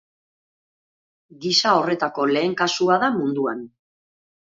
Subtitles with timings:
[1.43, 3.61] Gisa horretako lehen kasua da munduan.